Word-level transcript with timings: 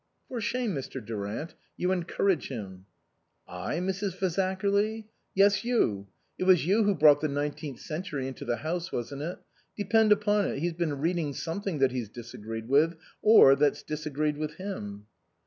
"For 0.29 0.41
shame, 0.41 0.73
Mr. 0.73 0.99
Durant; 1.05 1.53
you 1.77 1.91
encourage 1.91 2.47
him."" 2.47 2.87
I, 3.47 3.77
Mrs. 3.77 4.15
Fazakerly?"" 4.17 5.05
Yes, 5.35 5.63
you. 5.63 6.07
It 6.39 6.45
was 6.45 6.65
you 6.65 6.85
who 6.85 6.95
brought 6.95 7.21
the 7.21 7.27
Nineteenth 7.27 7.79
Century 7.79 8.27
into 8.27 8.43
the 8.43 8.55
house, 8.55 8.91
wasn't 8.91 9.21
it? 9.21 9.37
Depend 9.77 10.11
upon 10.11 10.45
it, 10.47 10.57
he's 10.57 10.73
been 10.73 10.99
reading 11.01 11.33
something 11.33 11.77
that 11.77 11.91
he's 11.91 12.09
disagreed 12.09 12.67
with, 12.67 12.97
or 13.21 13.55
that's 13.55 13.83
disagreed 13.83 14.37
with 14.37 14.55
him." 14.55 15.05